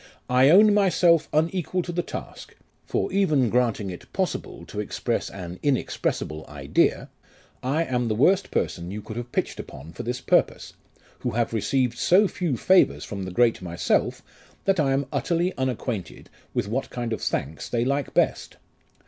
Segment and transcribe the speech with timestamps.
[0.31, 2.55] I own myself unequal to the task;
[2.87, 7.09] for even granting it possible to express an inexpressible idea,
[7.61, 10.73] I am the worst person you could have pitched upon for this purpose,
[11.19, 14.23] who have received so few favours from the great myself,
[14.65, 18.57] that I am utterly unacquainted with what kind of thanks they like best.